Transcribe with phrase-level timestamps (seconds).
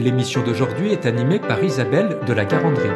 [0.00, 2.88] L'émission d'aujourd'hui est animée par Isabelle de la Garandrie.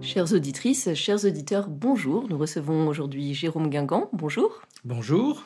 [0.00, 2.26] Chères auditrices, chers auditeurs, bonjour.
[2.30, 4.08] Nous recevons aujourd'hui Jérôme Guingamp.
[4.12, 4.62] Bonjour.
[4.88, 5.44] Bonjour.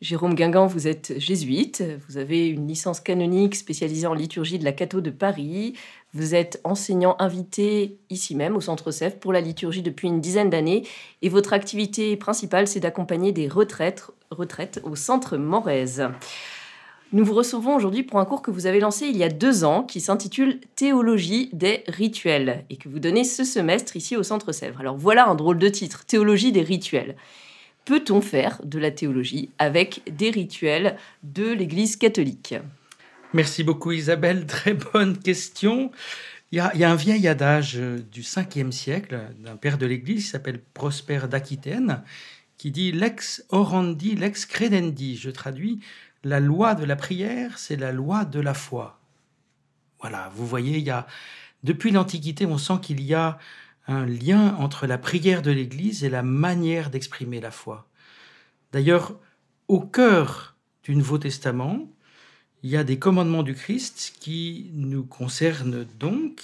[0.00, 1.84] Jérôme Guingamp, vous êtes jésuite.
[2.08, 5.74] Vous avez une licence canonique spécialisée en liturgie de la Cato de Paris.
[6.12, 10.50] Vous êtes enseignant invité ici même au Centre Sèvres pour la liturgie depuis une dizaine
[10.50, 10.88] d'années.
[11.22, 16.08] Et votre activité principale, c'est d'accompagner des retraites, retraites au Centre Morez.
[17.12, 19.62] Nous vous recevons aujourd'hui pour un cours que vous avez lancé il y a deux
[19.62, 24.50] ans qui s'intitule Théologie des rituels et que vous donnez ce semestre ici au Centre
[24.50, 24.80] Sèvres.
[24.80, 27.14] Alors voilà un drôle de titre, Théologie des rituels.
[27.84, 32.54] Peut-on faire de la théologie avec des rituels de l'Église catholique?
[33.32, 35.90] Merci beaucoup Isabelle, très bonne question.
[36.52, 40.60] Il y, a, un vieil adage du 5e siècle d'un père de l'Église qui s'appelle
[40.74, 42.02] Prosper d'Aquitaine
[42.60, 45.16] qui dit lex orandi, lex credendi.
[45.16, 45.80] Je traduis
[46.24, 49.00] la loi de la prière, c'est la loi de la foi.
[50.00, 51.06] Voilà, vous voyez, il y a
[51.62, 53.38] depuis l'Antiquité, on sent qu'il y a
[53.90, 57.88] un lien entre la prière de l'Église et la manière d'exprimer la foi.
[58.72, 59.18] D'ailleurs,
[59.68, 61.90] au cœur du Nouveau Testament,
[62.62, 66.42] il y a des commandements du Christ qui nous concernent donc,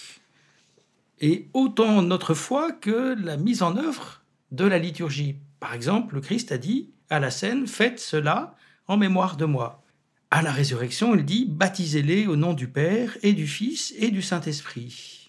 [1.20, 5.36] et autant notre foi que la mise en œuvre de la liturgie.
[5.60, 8.56] Par exemple, le Christ a dit à la scène, faites cela
[8.88, 9.82] en mémoire de moi.
[10.30, 14.22] À la résurrection, il dit baptisez-les au nom du Père et du Fils et du
[14.22, 15.25] Saint-Esprit.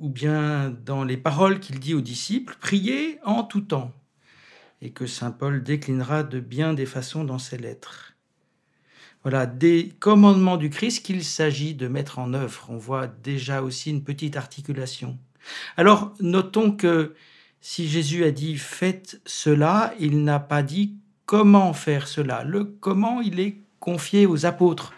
[0.00, 3.92] Ou bien dans les paroles qu'il dit aux disciples, priez en tout temps,
[4.82, 8.14] et que Saint Paul déclinera de bien des façons dans ses lettres.
[9.22, 12.66] Voilà, des commandements du Christ qu'il s'agit de mettre en œuvre.
[12.70, 15.18] On voit déjà aussi une petite articulation.
[15.76, 17.14] Alors, notons que
[17.60, 20.94] si Jésus a dit faites cela, il n'a pas dit
[21.26, 22.44] comment faire cela.
[22.44, 24.94] Le comment, il est confié aux apôtres.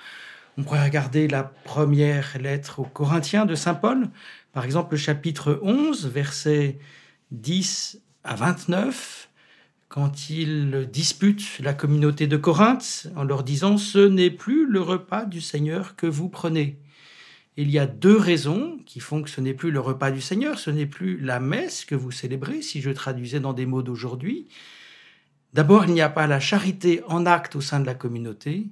[0.59, 4.11] On pourrait regarder la première lettre aux Corinthiens de Saint Paul,
[4.53, 6.79] par exemple le chapitre 11, versets
[7.31, 9.31] 10 à 29,
[9.89, 15.25] quand il dispute la communauté de Corinthe en leur disant⁇ Ce n'est plus le repas
[15.25, 16.65] du Seigneur que vous prenez⁇
[17.57, 20.59] Il y a deux raisons qui font que ce n'est plus le repas du Seigneur,
[20.59, 24.49] ce n'est plus la messe que vous célébrez, si je traduisais dans des mots d'aujourd'hui,
[25.53, 28.69] D'abord, il n'y a pas la charité en acte au sein de la communauté,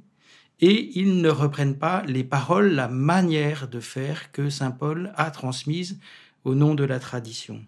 [0.60, 5.30] et ils ne reprennent pas les paroles, la manière de faire que Saint Paul a
[5.30, 5.98] transmise
[6.44, 7.64] au nom de la tradition.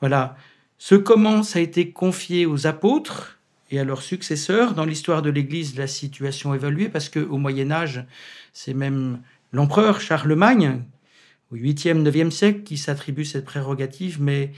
[0.00, 0.36] Voilà,
[0.78, 3.38] ce comment ça a été confié aux apôtres
[3.70, 4.74] et à leurs successeurs.
[4.74, 8.04] Dans l'histoire de l'Église, la situation a évolué parce qu'au Moyen Âge,
[8.52, 9.20] c'est même
[9.52, 10.82] l'empereur Charlemagne,
[11.52, 14.52] au 8e, 9e siècle, qui s'attribue cette prérogative, mais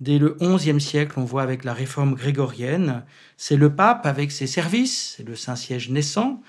[0.00, 3.04] Dès le XIe siècle, on voit avec la réforme grégorienne,
[3.36, 6.42] c'est le pape avec ses services, le Saint-Siège naissant,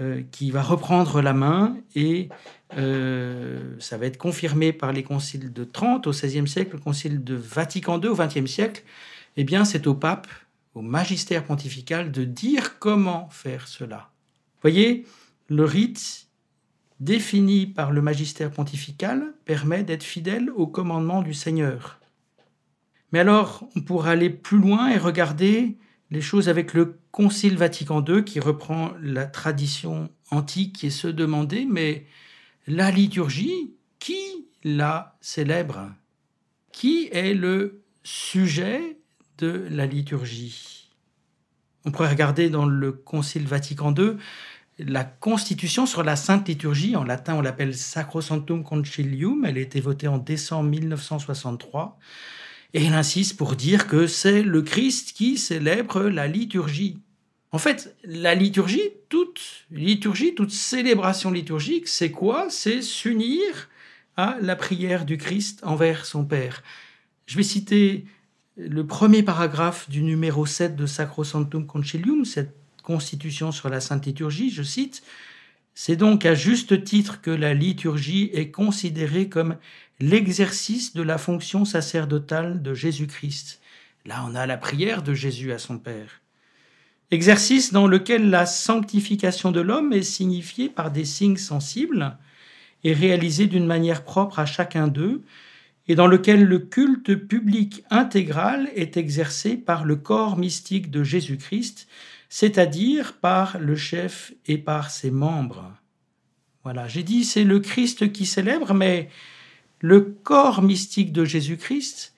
[0.00, 2.28] euh, qui va reprendre la main et
[2.76, 7.24] euh, ça va être confirmé par les conciles de Trente au XVIe siècle, le concile
[7.24, 8.82] de Vatican II au XXe siècle.
[9.36, 10.28] Eh bien, c'est au pape,
[10.74, 14.10] au magistère pontifical, de dire comment faire cela.
[14.62, 15.06] Voyez,
[15.48, 16.26] le rite
[17.00, 21.97] défini par le magistère pontifical permet d'être fidèle au commandement du Seigneur.
[23.12, 25.78] Mais alors, on pourra aller plus loin et regarder
[26.10, 31.64] les choses avec le Concile Vatican II qui reprend la tradition antique et se demander,
[31.64, 32.06] mais
[32.66, 35.90] la liturgie, qui la célèbre?
[36.72, 38.98] Qui est le sujet
[39.38, 40.90] de la liturgie?
[41.84, 44.16] On pourrait regarder dans le Concile Vatican II
[44.78, 49.80] la constitution sur la Sainte Liturgie, en latin on l'appelle Sacrosanctum Concilium, elle a été
[49.80, 51.98] votée en décembre 1963.
[52.74, 56.98] Et il insiste pour dire que c'est le Christ qui célèbre la liturgie.
[57.50, 62.48] En fait, la liturgie, toute liturgie, toute célébration liturgique, c'est quoi?
[62.50, 63.70] C'est s'unir
[64.16, 66.62] à la prière du Christ envers son Père.
[67.26, 68.04] Je vais citer
[68.56, 74.50] le premier paragraphe du numéro 7 de Sacrosanctum Concilium, cette constitution sur la Sainte Liturgie,
[74.50, 75.02] je cite,
[75.74, 79.56] C'est donc à juste titre que la liturgie est considérée comme
[80.00, 83.60] l'exercice de la fonction sacerdotale de Jésus-Christ.
[84.06, 86.20] Là, on a la prière de Jésus à son Père.
[87.10, 92.16] Exercice dans lequel la sanctification de l'homme est signifiée par des signes sensibles
[92.84, 95.22] et réalisée d'une manière propre à chacun d'eux,
[95.88, 101.88] et dans lequel le culte public intégral est exercé par le corps mystique de Jésus-Christ,
[102.28, 105.72] c'est-à-dire par le chef et par ses membres.
[106.62, 109.08] Voilà, j'ai dit c'est le Christ qui célèbre, mais
[109.80, 112.14] le corps mystique de Jésus-Christ,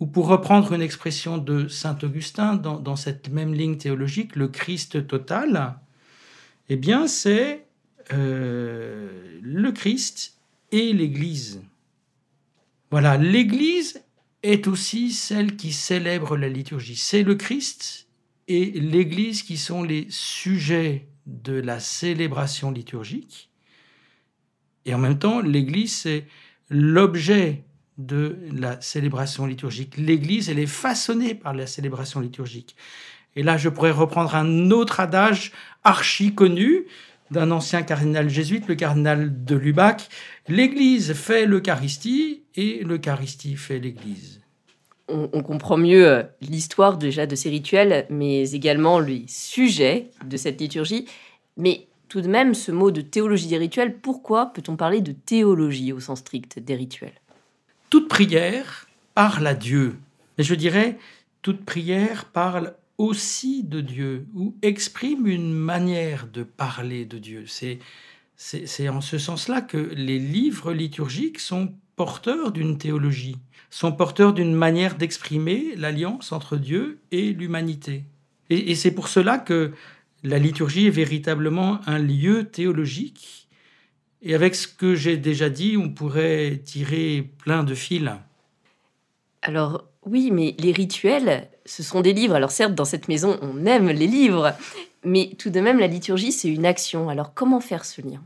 [0.00, 5.06] ou pour reprendre une expression de Saint Augustin dans, cette même ligne théologique, le Christ
[5.06, 5.76] total,
[6.68, 7.66] eh bien c'est
[8.12, 10.38] euh, le Christ
[10.72, 11.62] et l'Église.
[12.90, 14.02] Voilà, l'Église
[14.42, 16.96] est aussi celle qui célèbre la liturgie.
[16.96, 18.08] C'est le Christ
[18.48, 23.50] et l'Église qui sont les sujets de la célébration liturgique.
[24.84, 26.26] Et en même temps, l'Église, c'est
[26.70, 27.64] l'objet
[27.98, 29.96] de la célébration liturgique.
[29.96, 32.76] L'Église, elle est façonnée par la célébration liturgique.
[33.36, 35.52] Et là, je pourrais reprendre un autre adage
[35.84, 36.86] archi connu
[37.30, 40.08] d'un ancien cardinal jésuite, le cardinal de Lubac.
[40.48, 44.40] L'Église fait l'Eucharistie et l'Eucharistie fait l'Église.
[45.08, 50.58] On, comprend mieux euh, l'histoire déjà de ces rituels, mais également les sujets de cette
[50.60, 51.06] liturgie.
[51.58, 55.94] Mais tout de même, ce mot de théologie des rituels, pourquoi peut-on parler de théologie
[55.94, 57.18] au sens strict des rituels?
[57.88, 59.96] Toute prière parle à Dieu.
[60.36, 60.98] Et je dirais,
[61.40, 67.44] toute prière parle aussi de Dieu ou exprime une manière de parler de Dieu.
[67.46, 67.78] C'est,
[68.36, 73.38] c'est, en ce sens-là que les livres liturgiques sont porteurs d'une théologie,
[73.70, 78.04] sont porteurs d'une manière d'exprimer l'alliance entre Dieu et l'humanité.
[78.50, 79.72] et c'est pour cela que
[80.22, 83.48] la liturgie est véritablement un lieu théologique.
[84.22, 88.10] Et avec ce que j'ai déjà dit, on pourrait tirer plein de fils.
[89.42, 92.34] Alors oui, mais les rituels, ce sont des livres.
[92.34, 94.54] Alors certes, dans cette maison, on aime les livres,
[95.04, 97.08] mais tout de même, la liturgie, c'est une action.
[97.08, 98.22] Alors comment faire ce lien?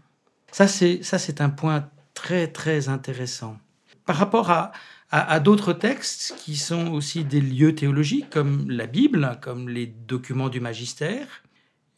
[0.53, 3.57] Ça, c'est ça, c'est un point très très intéressant.
[4.05, 4.73] Par rapport à,
[5.11, 10.49] à d'autres textes qui sont aussi des lieux théologiques, comme la Bible, comme les documents
[10.49, 11.43] du magistère,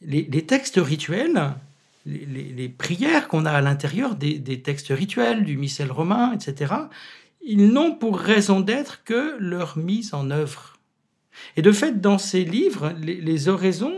[0.01, 1.55] les, textes rituels,
[2.05, 6.73] les, prières qu'on a à l'intérieur des, textes rituels, du missel romain, etc.,
[7.41, 10.77] ils n'ont pour raison d'être que leur mise en œuvre.
[11.55, 13.95] Et de fait, dans ces livres, les, oraisons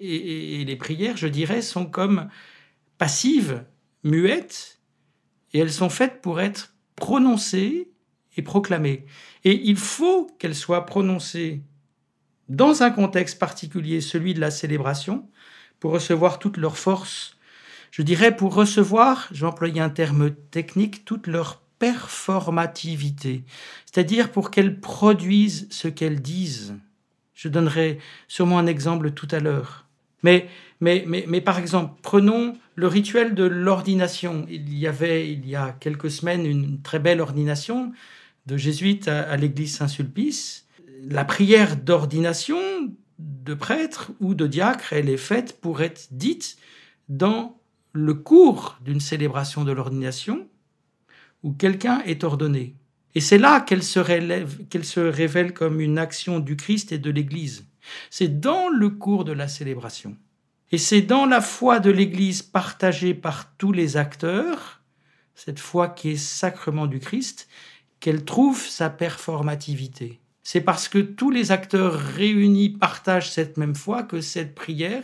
[0.00, 2.28] et, les prières, je dirais, sont comme
[2.98, 3.64] passives,
[4.04, 4.80] muettes,
[5.52, 7.88] et elles sont faites pour être prononcées
[8.36, 9.06] et proclamées.
[9.44, 11.62] Et il faut qu'elles soient prononcées
[12.48, 15.28] dans un contexte particulier, celui de la célébration,
[15.80, 17.36] pour recevoir toute leur force.
[17.90, 23.44] Je dirais pour recevoir, j'ai employé un terme technique, toute leur performativité,
[23.84, 26.74] c'est-à-dire pour qu'elles produisent ce qu'elles disent.
[27.34, 27.98] Je donnerai
[28.28, 29.86] sûrement un exemple tout à l'heure.
[30.22, 30.48] Mais,
[30.80, 34.46] mais, mais, mais par exemple, prenons le rituel de l'ordination.
[34.48, 37.92] Il y avait, il y a quelques semaines, une très belle ordination
[38.46, 40.63] de jésuites à l'église Saint-Sulpice.
[41.06, 42.58] La prière d'ordination
[43.18, 46.56] de prêtre ou de diacre, elle est faite pour être dite
[47.10, 47.60] dans
[47.92, 50.48] le cours d'une célébration de l'ordination
[51.42, 52.74] où quelqu'un est ordonné.
[53.14, 54.00] Et c'est là qu'elle se,
[54.98, 57.66] révèle comme une action du Christ et de l'Église.
[58.08, 60.16] C'est dans le cours de la célébration.
[60.72, 64.80] Et c'est dans la foi de l'Église partagée par tous les acteurs,
[65.34, 67.46] cette foi qui est sacrement du Christ,
[68.00, 74.02] qu'elle trouve sa performativité c'est parce que tous les acteurs réunis partagent cette même foi
[74.02, 75.02] que cette prière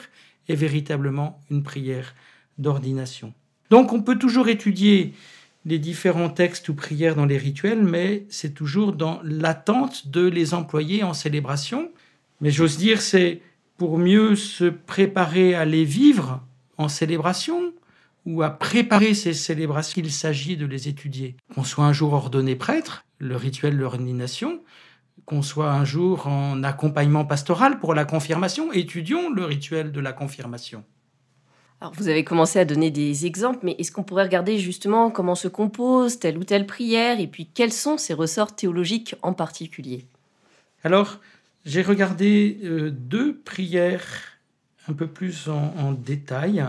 [0.49, 2.15] est véritablement une prière
[2.59, 3.33] d'ordination.
[3.71, 5.15] Donc on peut toujours étudier
[5.65, 10.53] les différents textes ou prières dans les rituels, mais c'est toujours dans l'attente de les
[10.53, 11.91] employer en célébration.
[12.43, 13.41] Mais j'ose dire, c'est
[13.79, 16.43] pour mieux se préparer à les vivre
[16.77, 17.73] en célébration
[18.27, 21.37] ou à préparer ces célébrations qu'il s'agit de les étudier.
[21.55, 24.61] Qu'on soit un jour ordonné prêtre, le rituel de l'ordination,
[25.27, 30.13] qu'on soit un jour en accompagnement pastoral pour la confirmation, étudions le rituel de la
[30.13, 30.85] confirmation.
[31.81, 35.35] Alors vous avez commencé à donner des exemples, mais est-ce qu'on pourrait regarder justement comment
[35.35, 40.05] se compose telle ou telle prière et puis quels sont ses ressorts théologiques en particulier?
[40.85, 41.19] Alors,
[41.65, 44.05] j'ai regardé euh, deux prières
[44.89, 46.65] un peu plus en, détail.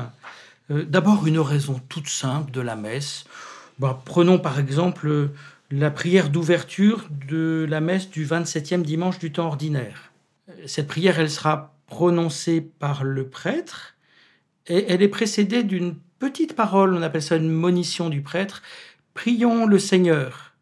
[0.70, 3.26] Euh, d'abord, une raison toute simple de la messe.
[3.80, 5.30] Bah, prenons par exemple
[5.72, 10.12] la prière d'ouverture de la messe du 27e dimanche du temps ordinaire.
[10.66, 13.96] Cette prière, elle sera prononcée par le prêtre
[14.68, 18.62] et elle est précédée d'une petite parole, on appelle ça une monition du prêtre,
[19.14, 20.56] Prions le Seigneur,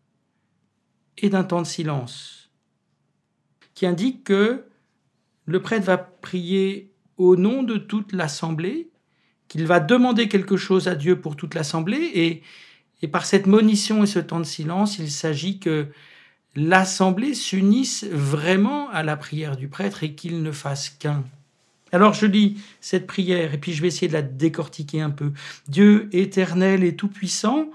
[1.20, 2.50] et d'un temps de silence,
[3.76, 4.66] qui indique que
[5.46, 8.90] le prêtre va prier au nom de toute l'assemblée,
[9.48, 12.42] qu'il va demander quelque chose à Dieu pour toute l'assemblée, et,
[13.02, 15.88] et par cette monition et ce temps de silence, il s'agit que
[16.56, 21.24] l'assemblée s'unisse vraiment à la prière du prêtre et qu'il ne fasse qu'un.
[21.92, 25.32] Alors je lis cette prière et puis je vais essayer de la décortiquer un peu.
[25.68, 27.70] Dieu éternel et tout-puissant,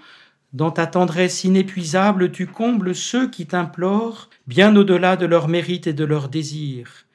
[0.52, 5.92] dans ta tendresse inépuisable, tu combles ceux qui t'implorent, bien au-delà de leurs mérites et
[5.92, 7.06] de leurs désirs.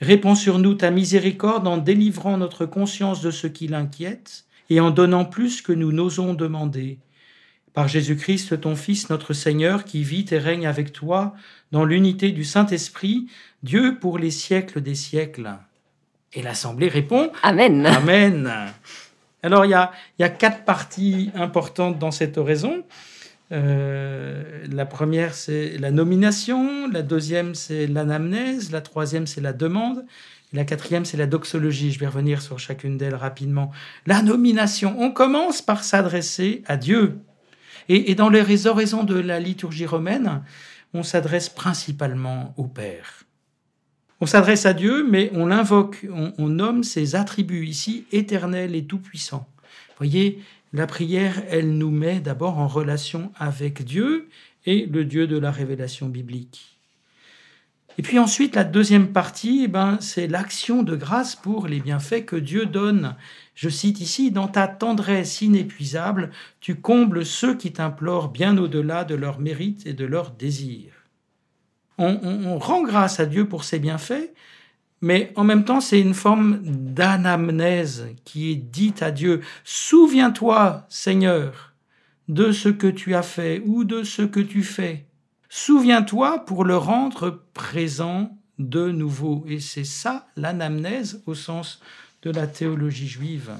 [0.00, 4.90] Réponds sur nous ta miséricorde en délivrant notre conscience de ce qui l'inquiète et en
[4.90, 6.98] donnant plus que nous n'osons demander.
[7.76, 11.34] Par Jésus-Christ, ton Fils, notre Seigneur, qui vit et règne avec toi
[11.72, 13.26] dans l'unité du Saint-Esprit,
[13.62, 15.50] Dieu pour les siècles des siècles.
[16.32, 17.84] Et l'Assemblée répond Amen.
[17.84, 18.50] Amen.
[19.42, 22.82] Alors il y a, il y a quatre parties importantes dans cette oraison.
[23.52, 30.06] Euh, la première, c'est la nomination, la deuxième, c'est l'anamnèse, la troisième, c'est la demande,
[30.54, 31.92] et la quatrième, c'est la doxologie.
[31.92, 33.70] Je vais revenir sur chacune d'elles rapidement.
[34.06, 37.20] La nomination, on commence par s'adresser à Dieu.
[37.88, 40.42] Et, dans les oraisons de la liturgie romaine,
[40.94, 43.24] on s'adresse principalement au Père.
[44.20, 48.84] On s'adresse à Dieu, mais on l'invoque, on, on, nomme ses attributs ici, éternel et
[48.84, 49.46] tout-puissant.
[49.98, 54.28] Voyez, la prière, elle nous met d'abord en relation avec Dieu
[54.64, 56.76] et le Dieu de la révélation biblique.
[57.98, 62.26] Et puis ensuite, la deuxième partie, eh ben, c'est l'action de grâce pour les bienfaits
[62.26, 63.16] que Dieu donne.
[63.56, 69.16] Je cite ici, dans ta tendresse inépuisable, tu combles ceux qui t'implorent bien au-delà de
[69.16, 70.96] leurs mérites et de leurs désirs
[71.98, 74.32] on, on, rend grâce à Dieu pour ses bienfaits,
[75.00, 79.40] mais en même temps, c'est une forme d'anamnèse qui est dite à Dieu.
[79.64, 81.74] Souviens-toi, Seigneur,
[82.28, 85.06] de ce que tu as fait ou de ce que tu fais.
[85.48, 89.44] Souviens-toi pour le rendre présent de nouveau.
[89.46, 91.80] Et c'est ça l'anamnèse au sens
[92.22, 93.52] de la théologie juive.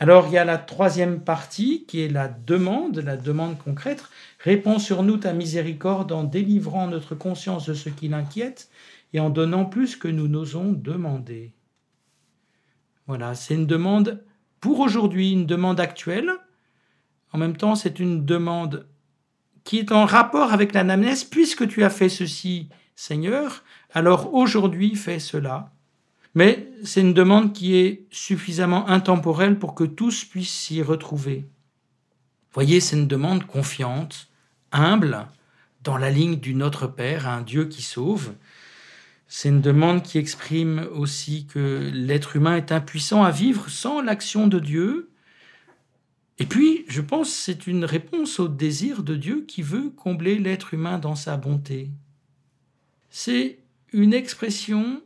[0.00, 4.04] Alors il y a la troisième partie qui est la demande, la demande concrète.
[4.38, 8.70] Réponds sur nous ta miséricorde en délivrant notre conscience de ce qui l'inquiète
[9.12, 11.52] et en donnant plus que nous n'osons demander.
[13.06, 14.22] Voilà, c'est une demande
[14.60, 16.30] pour aujourd'hui, une demande actuelle.
[17.32, 18.86] En même temps, c'est une demande
[19.64, 21.24] qui est en rapport avec l'anamnèse.
[21.24, 25.72] Puisque tu as fait ceci, Seigneur, alors aujourd'hui fais cela.
[26.38, 31.48] Mais c'est une demande qui est suffisamment intemporelle pour que tous puissent s'y retrouver.
[32.52, 34.28] Voyez, c'est une demande confiante,
[34.70, 35.26] humble,
[35.82, 38.34] dans la ligne du Notre Père, un Dieu qui sauve.
[39.26, 44.46] C'est une demande qui exprime aussi que l'être humain est impuissant à vivre sans l'action
[44.46, 45.10] de Dieu.
[46.38, 50.72] Et puis, je pense, c'est une réponse au désir de Dieu qui veut combler l'être
[50.72, 51.90] humain dans sa bonté.
[53.10, 53.58] C'est
[53.92, 55.02] une expression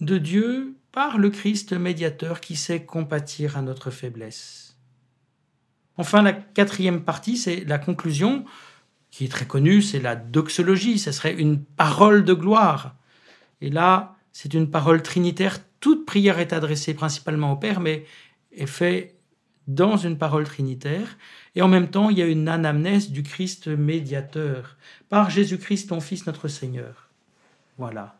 [0.00, 4.76] de Dieu par le Christ médiateur qui sait compatir à notre faiblesse.
[5.96, 8.44] Enfin, la quatrième partie, c'est la conclusion,
[9.10, 12.94] qui est très connue, c'est la doxologie, ce serait une parole de gloire.
[13.60, 18.04] Et là, c'est une parole trinitaire, toute prière est adressée principalement au Père, mais
[18.52, 19.16] est faite
[19.66, 21.16] dans une parole trinitaire.
[21.54, 24.76] Et en même temps, il y a une anamnèse du Christ médiateur,
[25.08, 27.10] par Jésus-Christ, ton Fils, notre Seigneur.
[27.76, 28.18] Voilà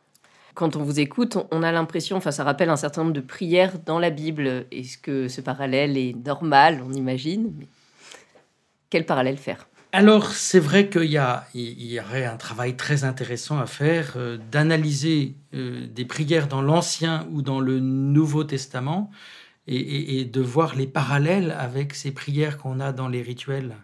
[0.58, 3.78] quand on vous écoute, on a l'impression, enfin ça rappelle un certain nombre de prières
[3.86, 4.66] dans la Bible.
[4.72, 7.52] Est-ce que ce parallèle est normal, on imagine?
[8.90, 9.68] Quel parallèle faire?
[9.92, 11.20] Alors, c'est vrai qu'il y,
[11.54, 17.28] y, aurait un travail très intéressant à faire euh, d'analyser euh, des prières dans l'Ancien
[17.30, 19.12] ou dans le Nouveau Testament
[19.68, 23.76] et, de voir les parallèles avec ces prières qu'on a dans les rituels.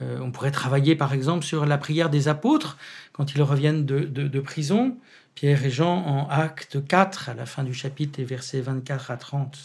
[0.00, 2.78] Euh, on pourrait travailler par exemple sur la prière des apôtres
[3.12, 4.96] quand ils reviennent de prison.
[5.34, 9.16] Pierre et Jean en acte 4, à la fin du chapitre, les versets 24 à
[9.16, 9.58] 30.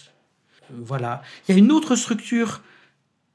[0.71, 1.21] Euh, voilà.
[1.47, 2.61] Il y a une autre structure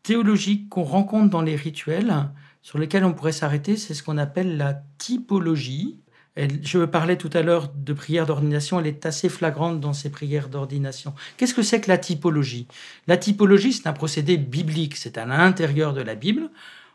[0.03, 2.15] théologique qu'on rencontre dans les rituels,
[2.63, 5.99] sur lesquels on pourrait s'arrêter, c'est ce qu'on appelle la typologie.
[6.37, 10.49] Je parlais tout à l'heure de prière d'ordination, elle est assez flagrante dans ces prières
[10.49, 11.15] d'ordination.
[11.37, 12.67] Qu'est-ce que c'est que la typologie?
[13.07, 16.51] La typologie, c'est un procédé biblique, c'est à l'intérieur de la Bible.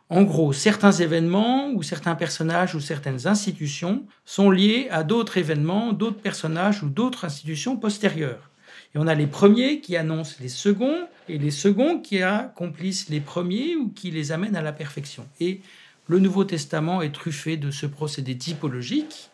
[0.10, 5.92] En gros, certains événements ou certains personnages ou certaines institutions sont liés à d'autres événements,
[5.92, 8.50] d'autres personnages ou d'autres institutions postérieures.
[8.96, 13.20] Et on a les premiers qui annoncent les seconds et les seconds qui accomplissent les
[13.20, 15.28] premiers ou qui les amènent à la perfection.
[15.42, 15.60] Et
[16.08, 19.30] le Nouveau Testament est truffé de ce procédé typologique,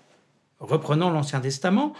[0.60, 1.94] reprenant l'Ancien Testament.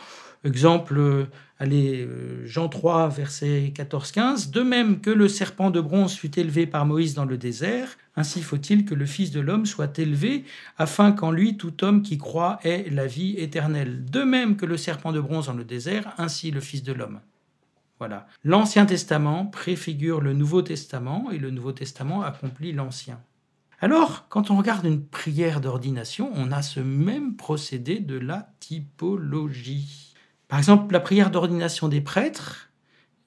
[0.46, 1.28] Exemple,
[1.64, 4.52] allez, euh, Jean 3, verset 14-15.
[4.52, 8.42] De même que le serpent de bronze fut élevé par Moïse dans le désert, ainsi
[8.42, 10.44] faut-il que le Fils de l'homme soit élevé,
[10.78, 14.06] afin qu'en lui tout homme qui croit ait la vie éternelle.
[14.06, 17.22] De même que le serpent de bronze dans le désert, ainsi le Fils de l'homme.
[17.98, 18.28] Voilà.
[18.44, 23.20] L'Ancien Testament préfigure le Nouveau Testament et le Nouveau Testament accomplit l'Ancien.
[23.80, 30.13] Alors, quand on regarde une prière d'ordination, on a ce même procédé de la typologie.
[30.54, 32.70] Par exemple, la prière d'ordination des prêtres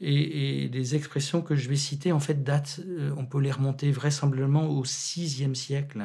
[0.00, 3.90] et, les expressions que je vais citer, en fait, datent, euh, on peut les remonter
[3.90, 6.04] vraisemblablement au VIe siècle.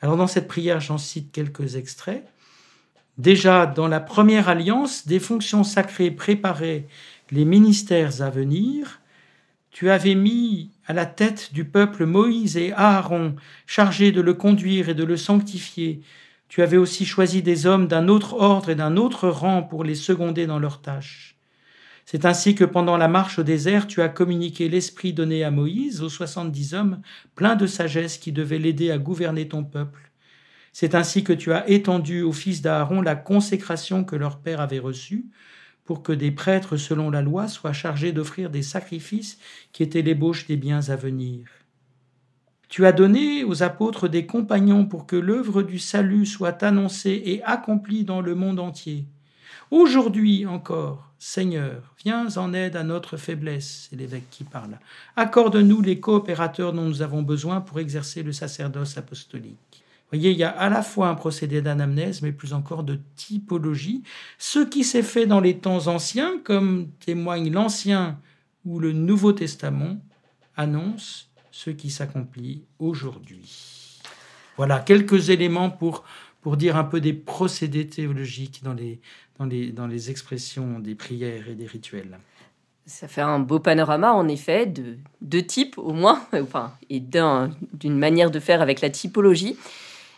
[0.00, 2.26] Alors, dans cette prière, j'en cite quelques extraits.
[3.16, 6.88] Déjà, dans la première alliance, des fonctions sacrées préparaient
[7.30, 9.00] les ministères à venir.
[9.70, 13.36] Tu avais mis à la tête du peuple Moïse et Aaron,
[13.68, 16.02] chargés de le conduire et de le sanctifier,
[16.50, 19.94] tu avais aussi choisi des hommes d'un autre ordre et d'un autre rang pour les
[19.94, 21.38] seconder dans leurs tâches.
[22.04, 26.02] C'est ainsi que pendant la marche au désert, tu as communiqué l'esprit donné à Moïse
[26.02, 27.02] aux soixante-dix hommes
[27.36, 30.10] pleins de sagesse qui devaient l'aider à gouverner ton peuple.
[30.72, 34.80] C'est ainsi que tu as étendu aux fils d'Aaron la consécration que leur père avait
[34.80, 35.26] reçue,
[35.84, 39.38] pour que des prêtres selon la loi soient chargés d'offrir des sacrifices
[39.72, 41.59] qui étaient l'ébauche des biens à venir.
[42.70, 47.42] Tu as donné aux apôtres des compagnons pour que l'œuvre du salut soit annoncée et
[47.42, 49.06] accomplie dans le monde entier.
[49.72, 54.78] Aujourd'hui encore, Seigneur, viens en aide à notre faiblesse, c'est l'évêque qui parle.
[55.16, 59.82] Accorde-nous les coopérateurs dont nous avons besoin pour exercer le sacerdoce apostolique.
[60.12, 64.04] Voyez, il y a à la fois un procédé d'anamnèse, mais plus encore de typologie.
[64.38, 68.20] Ce qui s'est fait dans les temps anciens, comme témoigne l'Ancien
[68.64, 70.00] ou le Nouveau Testament,
[70.56, 74.00] annonce ce qui s'accomplit aujourd'hui.
[74.56, 76.04] Voilà quelques éléments pour,
[76.40, 79.00] pour dire un peu des procédés théologiques dans les,
[79.38, 82.18] dans, les, dans les expressions des prières et des rituels.
[82.86, 87.98] Ça fait un beau panorama, en effet, de deux types au moins, enfin, et d'une
[87.98, 89.56] manière de faire avec la typologie.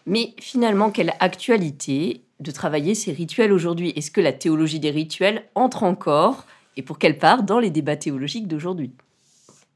[0.06, 3.92] Mais finalement, quelle actualité de travailler ces rituels aujourd'hui?
[3.94, 7.96] Est-ce que la théologie des rituels entre encore, et pour quelle part, dans les débats
[7.96, 8.92] théologiques d'aujourd'hui?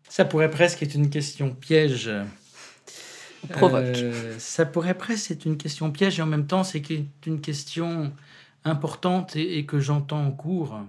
[0.08, 2.10] Ça pourrait presque être une question piège.
[3.50, 3.82] Provoque.
[3.84, 6.82] Euh, ça pourrait presque être une question piège et en même temps, c'est
[7.26, 8.12] une question
[8.64, 10.80] importante et, que j'entends en cours.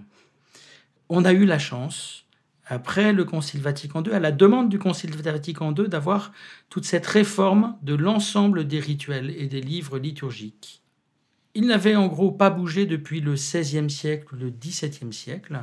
[1.08, 2.24] On a eu la chance,
[2.66, 6.32] après le Concile Vatican II, à la demande du Concile Vatican II, d'avoir
[6.68, 10.82] toute cette réforme de l'ensemble des rituels et des livres liturgiques.
[11.54, 15.60] Il n'avait en gros pas bougé depuis le XVIe siècle, le XVIIe siècle.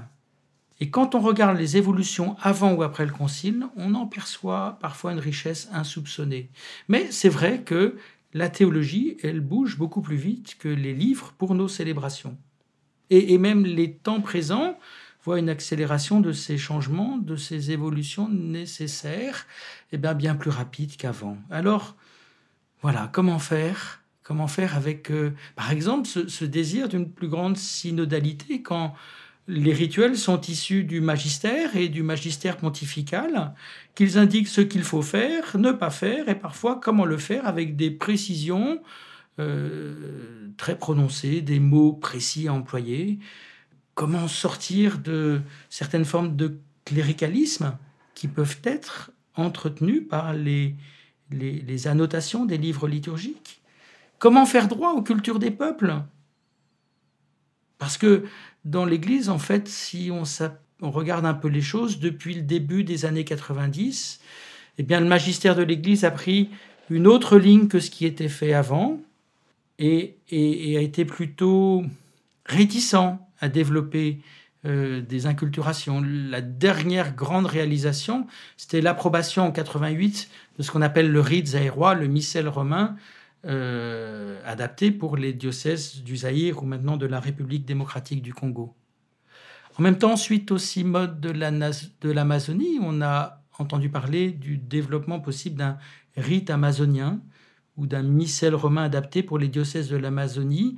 [0.79, 5.13] Et quand on regarde les évolutions avant ou après le Concile, on en perçoit parfois
[5.13, 6.49] une richesse insoupçonnée.
[6.89, 7.95] Mais c'est vrai que
[8.33, 12.37] la théologie, elle bouge beaucoup plus vite que les livres pour nos célébrations.
[13.09, 14.77] Et, même les temps présents
[15.23, 19.47] voient une accélération de ces changements, de ces évolutions nécessaires,
[19.91, 21.37] et eh bien, bien plus rapide qu'avant.
[21.49, 21.95] Alors,
[22.81, 24.01] voilà, comment faire?
[24.23, 28.95] Comment faire avec, euh, par exemple, ce, ce désir d'une plus grande synodalité quand
[29.47, 33.53] les rituels sont issus du magistère et du magistère pontifical,
[33.93, 37.75] qu'ils indiquent ce qu'il faut faire, ne pas faire, et parfois comment le faire avec
[37.75, 38.81] des précisions
[39.39, 43.19] euh, très prononcées, des mots précis à employer,
[43.93, 47.77] comment sortir de certaines formes de cléricalisme
[48.15, 50.75] qui peuvent être entretenues par les,
[51.29, 53.61] les annotations des livres liturgiques?
[54.17, 55.93] Comment faire droit aux cultures des peuples?
[57.77, 58.23] Parce que
[58.65, 63.05] dans l'Église, en fait, si on, regarde un peu les choses, depuis le début des
[63.05, 64.19] années 90,
[64.77, 66.49] eh bien, le magistère de l'Église a pris
[66.89, 68.99] une autre ligne que ce qui était fait avant
[69.79, 71.83] et, a été plutôt
[72.45, 74.19] réticent à développer
[74.65, 76.01] euh, des inculturations.
[76.03, 78.25] La dernière grande réalisation,
[78.57, 82.95] c'était l'approbation en 88 de ce qu'on appelle le rite zaïrois, le missel romain,
[83.45, 88.75] euh, adapté pour les diocèses du Zaïre ou maintenant de la République démocratique du Congo.
[89.77, 95.57] En même temps, suite au mode de l'Amazonie, on a entendu parler du développement possible
[95.57, 95.77] d'un
[96.15, 97.21] rite amazonien
[97.77, 100.77] ou d'un missel romain adapté pour les diocèses de l'Amazonie.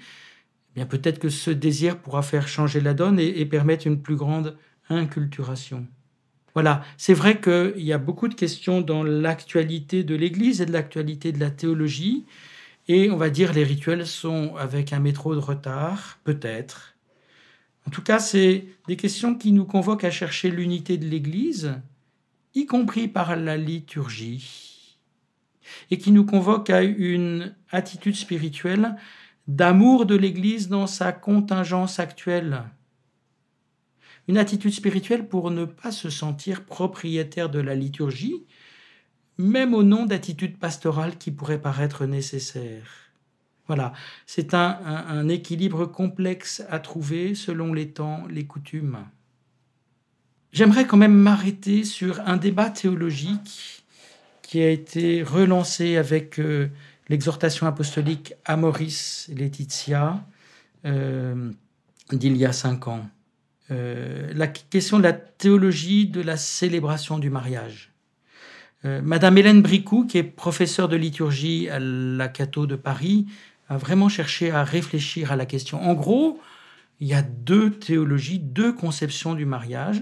[0.76, 4.58] Eh peut-être que ce désir pourra faire changer la donne et permettre une plus grande
[4.90, 5.88] inculturation.
[6.54, 10.74] Voilà, c'est vrai qu'il y a beaucoup de questions dans l'actualité de l'Église et de
[10.74, 12.26] l'actualité de la théologie.
[12.88, 16.96] Et on va dire les rituels sont avec un métro de retard, peut-être.
[17.86, 21.76] En tout cas, c'est des questions qui nous convoquent à chercher l'unité de l'Église,
[22.54, 24.98] y compris par la liturgie,
[25.92, 28.96] et qui nous convoquent à une attitude spirituelle
[29.48, 32.64] d'amour de l'Église dans sa contingence actuelle.
[34.28, 38.46] Une attitude spirituelle pour ne pas se sentir propriétaire de la liturgie,
[39.38, 43.08] même au nom d'attitudes pastorales qui pourraient paraître nécessaires.
[43.68, 43.92] Voilà,
[44.26, 49.00] c'est un, équilibre complexe à trouver selon les temps, les coutumes.
[50.54, 53.84] J'aimerais quand même m'arrêter sur un débat théologique
[54.42, 56.70] qui a été relancé avec euh,
[57.10, 60.26] l'exhortation apostolique Amoris Laetitia
[60.86, 61.52] euh,
[62.14, 63.10] d'il y a cinq ans.
[63.70, 67.92] Euh, la question de la théologie de la célébration du mariage.
[69.04, 73.26] Madame Hélène Bricou, qui est professeure de liturgie à la Cato de Paris,
[73.70, 75.82] a vraiment cherché à réfléchir à la question.
[75.82, 76.40] En gros,
[77.00, 80.02] il y a deux théologies, deux conceptions du mariage,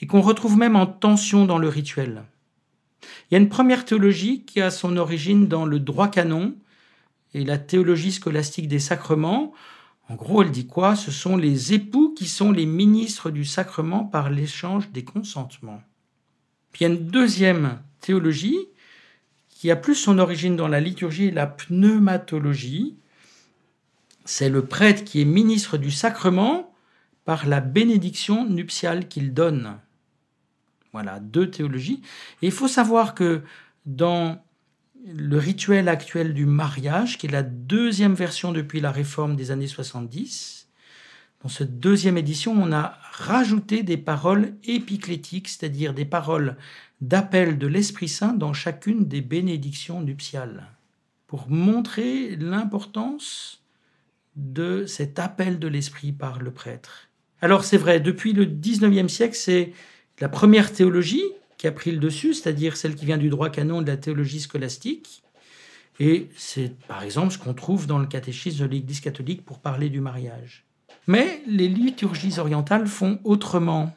[0.00, 2.24] et qu'on retrouve même en tension dans le rituel.
[3.02, 6.54] Il y a une première théologie qui a son origine dans le droit canon
[7.34, 9.52] et la théologie scolastique des sacrements.
[10.08, 10.96] En gros, elle dit quoi?
[10.96, 15.82] Ce sont les époux qui sont les ministres du sacrement par l'échange des consentements.
[16.72, 18.58] Puis il y a une deuxième théologie
[19.48, 22.96] qui a plus son origine dans la liturgie et la pneumatologie.
[24.24, 26.74] C'est le prêtre qui est ministre du sacrement
[27.24, 29.78] par la bénédiction nuptiale qu'il donne.
[30.92, 32.02] Voilà, deux théologies.
[32.42, 33.42] Et il faut savoir que
[33.86, 34.42] dans
[35.06, 39.68] le rituel actuel du mariage, qui est la deuxième version depuis la réforme des années
[39.68, 40.68] 70,
[41.42, 46.56] dans cette deuxième édition, on a rajouté des paroles épiclétiques, c'est-à-dire des paroles
[47.00, 50.68] d'appel de l'Esprit Saint dans chacune des bénédictions nuptiales,
[51.26, 53.62] pour montrer l'importance
[54.36, 57.08] de cet appel de l'Esprit par le prêtre.
[57.40, 59.72] Alors c'est vrai, depuis le XIXe siècle, c'est
[60.20, 61.24] la première théologie
[61.58, 64.40] qui a pris le dessus, c'est-à-dire celle qui vient du droit canon de la théologie
[64.40, 65.22] scolastique.
[66.00, 69.88] Et c'est par exemple ce qu'on trouve dans le catéchisme de l'Église catholique pour parler
[69.88, 70.64] du mariage.
[71.06, 73.94] Mais les liturgies orientales font autrement.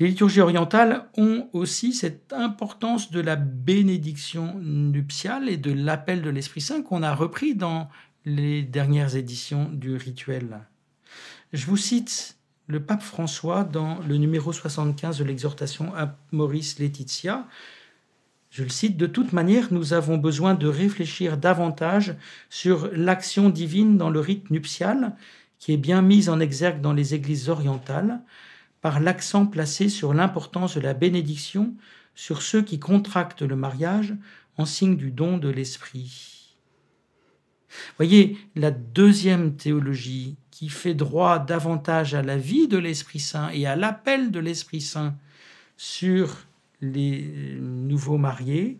[0.00, 6.30] Les liturgies orientales ont aussi cette importance de la bénédiction nuptiale et de l'appel de
[6.30, 7.88] l'Esprit Saint qu'on a repris dans
[8.24, 10.60] les dernières éditions du rituel.
[11.52, 17.46] Je vous cite le pape François dans le numéro 75 de l'exhortation à Maurice Laetitia.
[18.50, 22.16] Je le cite, De toute manière, nous avons besoin de réfléchir davantage
[22.50, 25.14] sur l'action divine dans le rite nuptial,
[25.60, 28.20] qui est bien mise en exergue dans les églises orientales,
[28.84, 31.74] par l'accent placé sur l'importance de la bénédiction
[32.14, 34.14] sur ceux qui contractent le mariage
[34.58, 36.54] en signe du don de l'Esprit.
[37.96, 43.66] Voyez, la deuxième théologie qui fait droit davantage à la vie de l'Esprit Saint et
[43.66, 45.16] à l'appel de l'Esprit Saint
[45.78, 46.46] sur
[46.82, 48.78] les nouveaux mariés,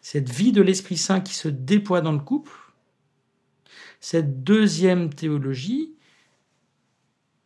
[0.00, 2.52] cette vie de l'Esprit Saint qui se déploie dans le couple,
[4.00, 5.92] cette deuxième théologie,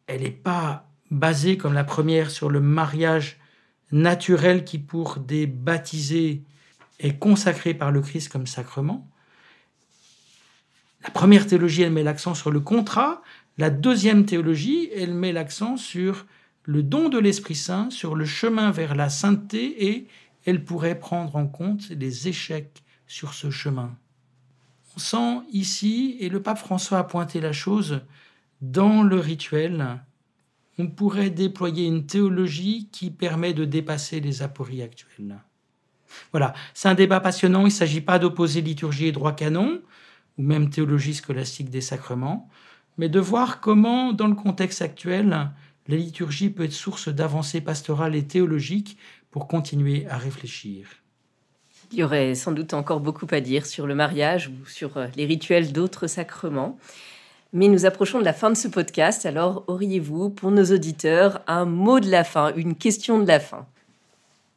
[0.07, 3.39] elle n'est pas basée comme la première sur le mariage
[3.93, 6.43] naturel qui pour des baptisés
[6.99, 9.09] est consacré par le Christ comme sacrement.
[11.05, 13.23] La première théologie, elle met l'accent sur le contrat.
[13.59, 16.27] La deuxième théologie, elle met l'accent sur
[16.65, 20.09] le don de l'Esprit Saint, sur le chemin vers la sainteté et
[20.47, 23.95] elle pourrait prendre en compte les échecs sur ce chemin.
[24.97, 28.01] On sent ici, et le pape François a pointé la chose,
[28.61, 30.01] dans le rituel,
[30.79, 35.39] on pourrait déployer une théologie qui permet de dépasser les apories actuelles.
[36.31, 37.61] Voilà, c'est un débat passionnant.
[37.61, 39.81] Il ne s'agit pas d'opposer liturgie et droit canon,
[40.39, 42.49] ou même théologie scolastique des sacrements,
[42.99, 45.51] mais de voir comment, dans le contexte actuel,
[45.89, 48.99] la liturgie peut être source d'avancées pastorales et théologiques
[49.31, 50.89] pour continuer à réfléchir.
[51.91, 55.09] Il y aurait sans doute encore beaucoup à dire sur le mariage ou sur euh,
[55.17, 56.79] les rituels d'autres sacrements.
[57.55, 61.67] Mais nous approchons de la fin de ce podcast, alors auriez-vous pour nos auditeurs un
[61.67, 63.67] mot de la fin, une question de la fin?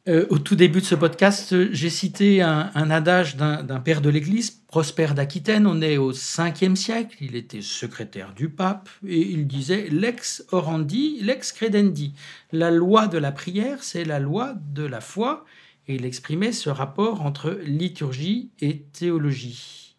[0.08, 4.50] Euh, au tout début de ce podcast, j'ai cité un, adage d'un père de l'Église,
[4.68, 5.66] Prosper d'Aquitaine.
[5.66, 7.16] On est au 5e siècle.
[7.20, 12.14] Il était secrétaire du pape et il disait lex orandi, lex credendi.
[12.52, 15.44] La loi de la prière, c'est la loi de la foi.
[15.88, 19.96] Et il exprimait ce rapport entre liturgie et théologie.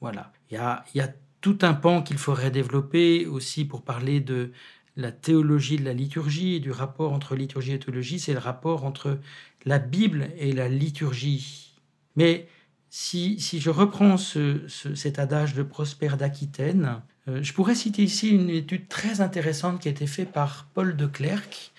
[0.00, 0.32] Voilà.
[0.50, 1.08] Il y a, il y a
[1.44, 4.50] tout un pan qu'il faudrait développer aussi pour parler de
[4.96, 8.86] la théologie de la liturgie et du rapport entre liturgie et théologie, c'est le rapport
[8.86, 9.18] entre
[9.66, 11.74] la Bible et la liturgie.
[12.16, 12.48] Mais
[12.88, 18.30] si, si je reprends ce, cet adage de Prosper d'Aquitaine, Euh, je pourrais citer ici
[18.30, 21.72] une étude très intéressante qui a été faite par Paul de Klerk,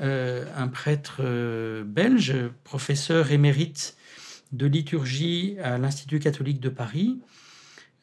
[0.00, 3.96] euh, un prêtre euh, belge, professeur émérite
[4.52, 7.18] de liturgie à l'Institut catholique de Paris.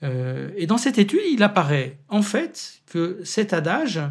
[0.04, 4.02] Et dans cette étude, il apparaît en fait que cet adage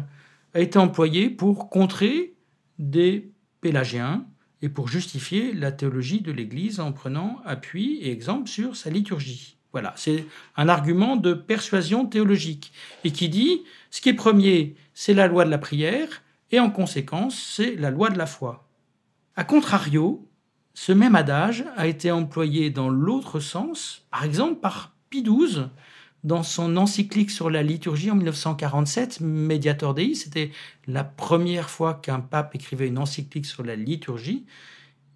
[0.53, 2.33] a été employé pour contrer
[2.79, 4.25] des pélagiens
[4.61, 9.57] et pour justifier la théologie de l'Église en prenant appui et exemple sur sa liturgie.
[9.73, 10.25] Voilà, c'est
[10.55, 12.71] un argument de persuasion théologique
[13.03, 16.69] et qui dit ce qui est premier, c'est la loi de la prière et en
[16.69, 18.69] conséquence, c'est la loi de la foi.
[19.35, 20.29] A contrario,
[20.75, 25.65] ce même adage a été employé dans l'autre sens, par exemple par Pie XII
[26.23, 30.49] dans son encyclique sur la liturgie en 1947, Mediator Dei, c'était
[30.87, 34.47] la première fois qu'un pape écrivait une encyclique sur la liturgie.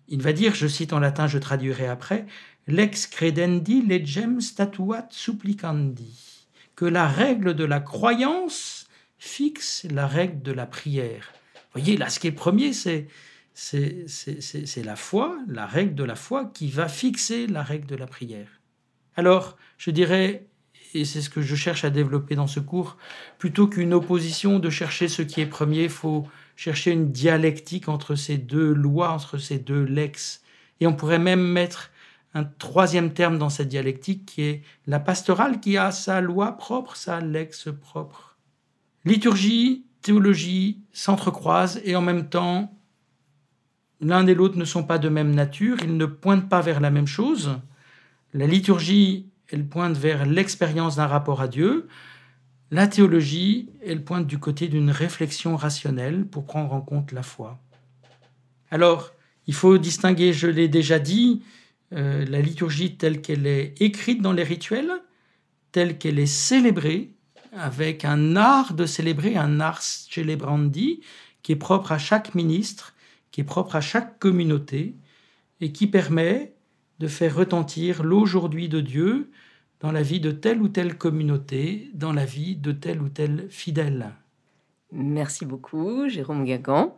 [0.08, 2.28] Il va dire, je cite en latin, je traduirai après,
[2.68, 10.52] lex credendi legem statuat supplicandi, que la règle de la croyance fixe la règle de
[10.52, 11.34] la prière.
[11.56, 13.08] Vous voyez, là, ce qui est premier, c'est
[13.56, 18.06] c'est la foi, la règle de la foi qui va fixer la règle de la
[18.06, 18.57] prière.
[19.18, 20.48] Alors, je dirais,
[20.94, 22.98] et c'est ce que je cherche à développer dans ce cours,
[23.40, 28.16] plutôt qu'une opposition de chercher ce qui est premier, il faut chercher une dialectique entre
[28.16, 30.44] ces deux lois, entre ces deux lex.
[30.80, 31.92] Et on pourrait même mettre
[32.36, 36.96] un troisième terme dans cette dialectique qui est la pastorale qui a sa loi propre,
[36.96, 38.38] sa lex propre.
[39.04, 42.78] Liturgie, théologie s'entrecroisent et en même temps,
[44.00, 46.92] l'un et l'autre ne sont pas de même nature, ils ne pointent pas vers la
[46.92, 47.60] même chose.
[48.34, 51.88] La liturgie, elle pointe vers l'expérience d'un rapport à Dieu.
[52.72, 57.60] La théologie, elle pointe du côté d'une réflexion rationnelle pour prendre en compte la foi.
[58.70, 59.14] Alors,
[59.48, 61.42] il faut distinguer, je l'ai déjà dit,
[61.94, 64.92] euh, la liturgie telle qu'elle est écrite dans les rituels,
[65.72, 67.12] telle qu'elle est célébrée,
[67.54, 71.00] avec un art de célébrer, un ars celebrandi,
[71.44, 72.94] qui est propre à chaque ministre,
[73.32, 74.96] qui est propre à chaque communauté,
[75.62, 76.57] et qui permet
[77.00, 79.32] de faire retentir l'aujourd'hui de Dieu
[79.80, 83.48] dans la vie de telle ou telle communauté, dans la vie de tel ou tel
[83.50, 84.14] fidèle.
[84.92, 86.98] Merci beaucoup, Jérôme Gagan.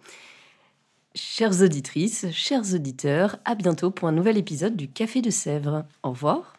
[1.16, 5.86] Chères auditrices, chers auditeurs, à bientôt pour un nouvel épisode du Café de Sèvres.
[6.04, 6.59] Au revoir.